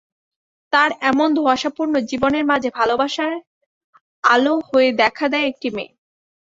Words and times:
তার 0.73 0.89
এমন 1.01 1.27
ধোঁয়াশাপূর্ণ 1.33 1.93
জীবনের 2.09 2.45
মাঝে 2.45 2.69
ভালোবাসার 2.79 3.33
আলো 4.23 4.53
হয়ে 4.69 4.89
দেখা 5.01 5.25
দেয় 5.29 5.49
একটি 5.51 5.67
মেয়ে। 5.75 5.91